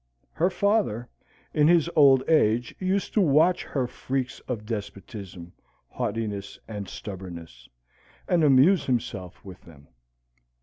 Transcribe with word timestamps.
Her 0.31 0.49
father, 0.49 1.07
in 1.53 1.67
his 1.67 1.87
old 1.95 2.27
age, 2.27 2.73
used 2.79 3.13
to 3.13 3.21
watch 3.21 3.61
her 3.63 3.85
freaks 3.85 4.39
of 4.47 4.65
despotism, 4.65 5.53
haughtiness, 5.89 6.57
and 6.67 6.89
stubbornness, 6.89 7.69
and 8.27 8.43
amuse 8.43 8.83
himself 8.87 9.45
with 9.45 9.61
them. 9.61 9.85